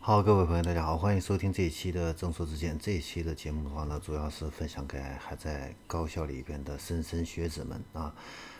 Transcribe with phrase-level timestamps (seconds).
[0.00, 2.78] 好，各位朋友，大家好，欢迎收听这一期的正说之见。
[2.78, 8.14] 这一期的节目的话呢，主要是分享给还在高校里边的莘莘学子们啊。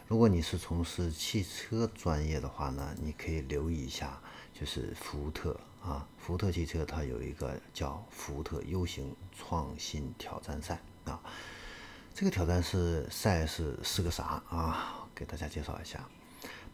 [0.09, 4.21] 如果你是从事汽车专业的话呢，你可以留意一下，
[4.53, 11.19] 就是福特啊，福特汽车它有一个叫福特 U 型创新挑战赛啊。
[12.13, 15.09] 这个挑战是赛事是个啥啊？
[15.15, 16.07] 给大家介绍一下，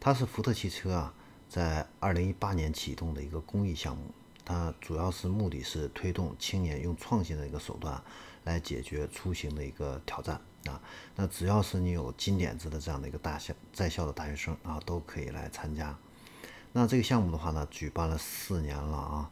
[0.01, 1.13] 它是福特汽车啊，
[1.47, 4.11] 在二零一八年启动的一个公益项目。
[4.45, 7.99] 它主要是目的是推动青年用创新的一个手段
[8.43, 10.79] 来解决出行的一个挑战啊。
[11.15, 15.97] 那只要是你有金点子的这样的一个大校在校的大学生啊，都可以来参加。
[16.71, 19.31] 那这个项目的话呢，举办了四年了啊，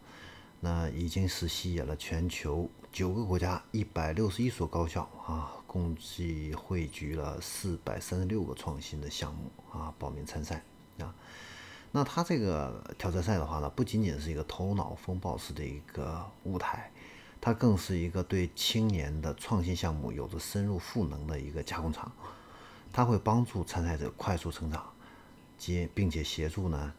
[0.61, 10.63] 那已经是吸引了全球九个国家一百六十一所高校啊，共计汇聚了四百三十六个创新的项目啊，报名参赛
[10.99, 11.13] 啊。
[11.95, 16.91] 那它这个挑战赛的话呢，不仅仅是一个头脑风暴式的一个舞台，
[17.39, 22.11] 它更是一个对青年的创新项目有着深入赋能的一个加工厂。
[22.91, 24.91] 它会帮助参赛者快速成长，
[25.55, 26.91] 及并且协助呢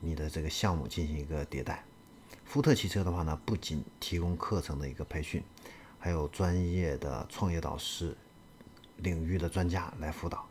[0.00, 1.84] 你的这个项目进行一个迭代。
[2.44, 5.44] 福特汽车的话呢，不仅提供课程的一个培训，
[6.00, 8.16] 还有专业的创业导师、
[8.96, 10.44] 领域的专家来辅导。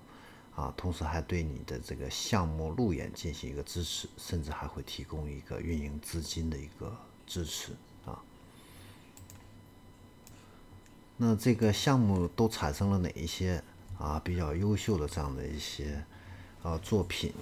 [0.55, 7.73] 啊，同时还对你的这个项目路演进行一个支持，甚至还会提供一个运营资金的一个支持
[8.05, 8.21] 啊。
[11.17, 13.63] 那这个项目都产生了哪一些
[13.97, 16.03] 啊比较优秀的这样的一些
[16.61, 17.33] 呃作品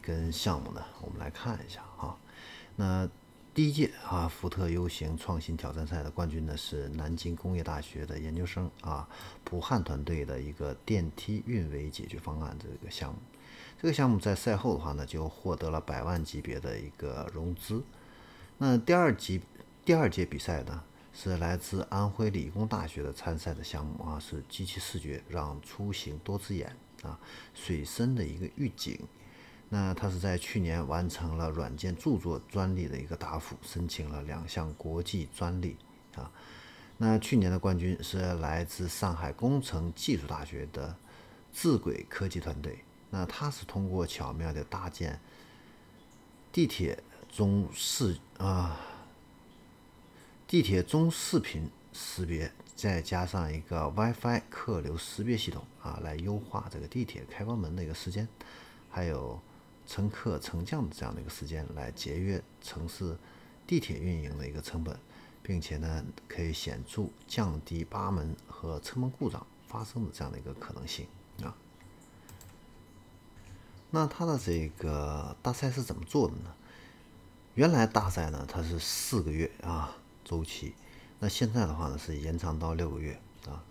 [0.00, 0.84] 跟项目呢？
[1.00, 2.16] 我们来看一下啊，
[2.76, 3.08] 那。
[3.52, 9.08] 第一届啊，福特 U 型创新挑战赛的冠军呢是南京工业大学的研究生啊，
[9.42, 13.18] 普汉团队的一个电梯运维解决方案这个项目。
[13.82, 17.82] 这个项目在赛后的话呢，就获得了百万级别的一个融资。
[18.56, 19.40] 那第二级
[19.84, 27.18] 第二届比赛呢，是来自安徽理工大学的参赛的项目啊，是机器视觉让出行多只眼啊，
[27.52, 28.96] 水深的一个预警。
[29.72, 35.76] 那他是在去年完成了软件著作专利的一个答复，申请了两项国际专利
[36.16, 36.28] 啊。
[36.98, 40.96] 那去年的冠军是来自上海工程技术大学的
[41.52, 42.80] 智轨科技团队。
[43.10, 45.20] 那他是通过巧妙的搭建
[46.50, 48.80] 地铁中视啊
[50.48, 58.26] 地铁中视频识别，再加上一个 WiFi 客流识别系统啊，来优化这个地铁开关门的一个时间，
[58.90, 59.40] 还有。
[59.90, 63.16] 乘客乘降的这样的一个时间，来节约城市
[63.66, 64.96] 地铁运营的一个成本，
[65.42, 71.08] 并且呢，可以显著降低八门和车门故障发生的这样的一个可能性
[71.42, 71.52] 啊。
[73.90, 76.54] 那它的这个大赛是怎么做的呢？
[77.56, 80.72] 原来大赛呢，它是四个月啊周期，
[81.18, 83.64] 那现在的话呢，是延长到六个月啊。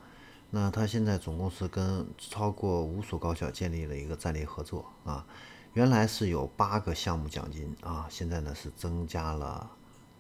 [0.50, 5.25] 那它现在总共是跟超过五所高校建立了一个战略合作啊。
[5.74, 9.69] 原来是有八个项目奖金啊，现在呢是增加了，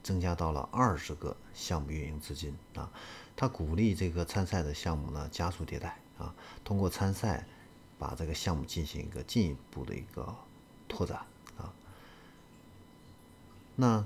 [0.03, 2.91] 增加到了二十个项目运营资金啊。
[3.35, 7.47] 他鼓励这个参赛的项目呢加速迭代啊，通过参赛
[7.97, 10.35] 把这个项目进行一个进一步的一个
[10.87, 11.25] 拓展
[11.57, 11.73] 啊。
[13.75, 14.05] 那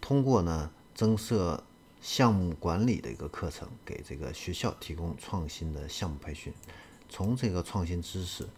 [0.00, 1.62] 通过呢增设
[2.00, 6.52] 项目管理的一个课程，给这个学校提供创新的项目培训，
[7.10, 8.48] 从这个创新知识、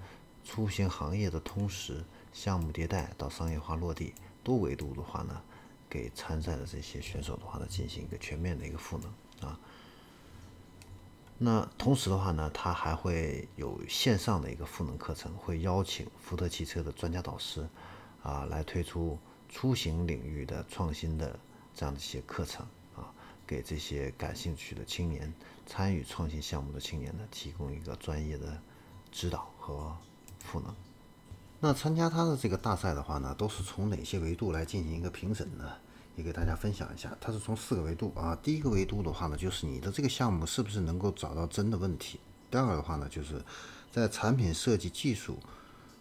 [0.45, 2.05] 出行行业的通识。
[2.33, 5.43] 项目迭代到商业化落地，多维度的话呢，
[5.89, 9.59] 给参赛的这些选手的话呢，进行一个全面的一个赋能啊。
[11.43, 17.67] 那同时的话呢，他还会有线上的一个赋能课程，会邀请福特汽车的专家导师
[18.23, 19.19] 啊，来推出
[19.49, 21.39] 出行领域的创新的
[21.75, 23.11] 这样的一些课程啊，
[23.47, 25.33] 给这些感兴趣的青年、
[25.67, 28.61] 参与创新项目的青年呢，提供一个专业的
[29.11, 29.97] 指导和
[30.41, 30.75] 赋能。
[31.63, 35.71] 那参加他的这个大赛的话呢，都是从哪些维度来进行一个评审呢？
[36.17, 37.15] 也给大家分享一下。
[37.21, 38.35] 它是从四个维度啊。
[38.43, 42.19] 第一个维度的话呢，就是你的这个项目是不是能够找到真的问题。
[42.51, 43.45] 第二个的话呢，就是
[43.93, 45.39] 在产品设计技术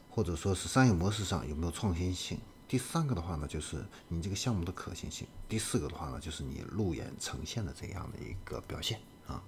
[0.09, 2.39] 或者说是商业模式上有没有创新性。
[2.65, 5.27] 第三个的话呢，就是你这个项目的可行性。
[5.50, 8.97] 第四个的话呢，就是你路演呈现的这样的一个表现
[9.27, 9.44] 啊。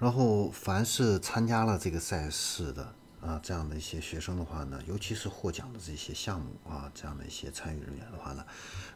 [0.00, 2.92] 然后凡是参加了这个赛事的。
[3.20, 8.44] 啊，这样的一些学生的话呢，尤其是获奖的这些项目啊，这样的一些参与人员的话呢，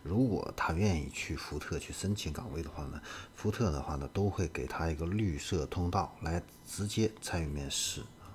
[0.03, 3.01] 如果他愿意去福特去申请岗位的话呢，
[3.35, 8.31] 福特的话呢，都会给他一个绿色通道来直接参与面试啊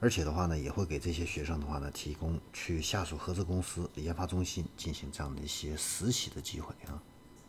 [0.00, 7.02] 而且的话呢，也会给这些学生的话呢，提供去下属合资公司研发中心进行这样的一些实习的机会啊。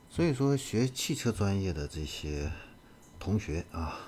[0.09, 2.49] 所以说，学汽车专业的这些
[3.19, 3.99] 同学啊，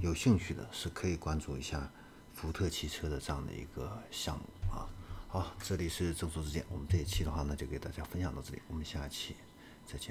[0.00, 1.90] 有兴趣的是可以关注一下
[2.32, 4.86] 福特汽车的这样的一个项目啊。
[5.26, 9.34] 好，这里是正说之见，我们这一期的话呢，就给大家分享到这里，我们下期
[9.84, 10.06] 再见。